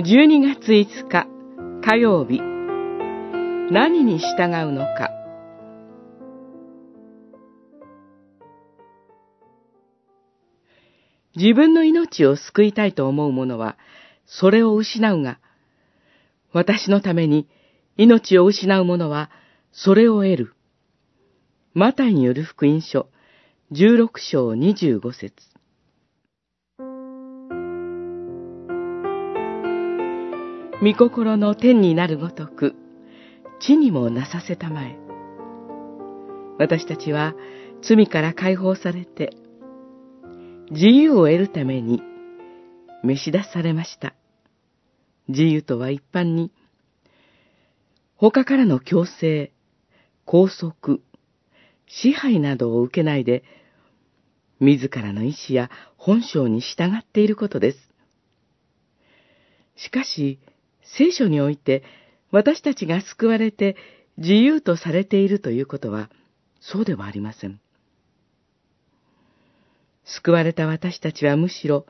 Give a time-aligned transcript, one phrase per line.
[0.00, 1.26] 12月5日
[1.84, 2.40] 火曜日。
[3.72, 5.10] 何に従うのか。
[11.34, 13.76] 自分の命を救いたいと思う者は
[14.24, 15.40] それを失うが
[16.52, 17.48] 私のために
[17.96, 19.32] 命を失う者は
[19.72, 20.54] それを得る。
[21.74, 23.08] マタイによる福音書
[23.72, 25.57] 16章25節。
[30.80, 32.76] 御心の天になるごとく、
[33.58, 34.96] 地にもなさせたまえ。
[36.56, 37.34] 私たちは
[37.82, 39.30] 罪から解放されて、
[40.70, 42.00] 自由を得るために
[43.02, 44.14] 召し出されました。
[45.26, 46.52] 自由とは一般に、
[48.14, 49.50] 他からの強制、
[50.26, 50.98] 拘束、
[51.88, 53.42] 支配などを受けないで、
[54.60, 57.78] 自らの意志や本性に従っていることです。
[59.74, 60.38] しかし、
[60.96, 61.82] 聖書において
[62.30, 63.76] 私たちが救われて
[64.16, 66.10] 自由とされているということは、
[66.60, 67.60] そうではありません。
[70.04, 71.86] 救われた私たちはむしろ、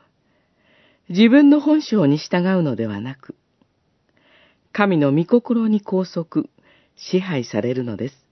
[1.08, 3.34] 自分の本性に従うのではなく、
[4.72, 6.44] 神の御心に拘束、
[6.96, 8.26] 支配されるのです。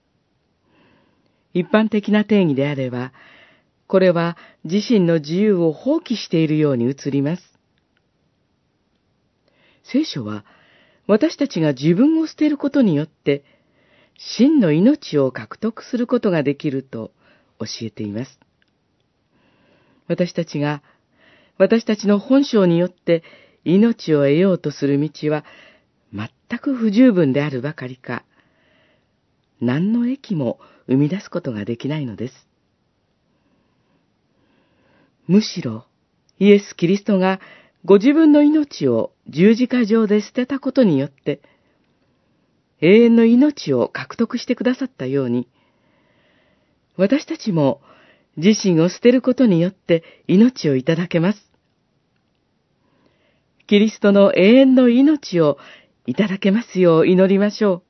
[1.53, 3.13] 一般的な定義であれば、
[3.87, 7.43] これは自身の自由を放棄しているように映ります。
[9.83, 10.45] 聖書は、
[11.07, 13.43] 私たちが自分を捨てることによって、
[14.17, 17.11] 真の命を獲得することができると
[17.59, 18.39] 教えています。
[20.07, 20.83] 私たちが、
[21.57, 23.23] 私たちの本性によって
[23.63, 25.45] 命を得ようとする道は、
[26.13, 28.23] 全く不十分であるばかりか、
[29.59, 32.47] 何の益も生み出すことができないのです。
[35.27, 35.85] むしろ、
[36.39, 37.39] イエス・キリストが
[37.87, 41.39] ご自分の命を十字架上で捨てたことによって、
[42.81, 45.47] 永遠の命を獲得してくださったように、
[46.97, 47.79] 私たちも
[48.35, 51.49] 自身を捨てることによって命をいただけます。
[53.67, 55.57] キリストの永遠の命を
[56.05, 57.86] いただけますよう祈りましょう。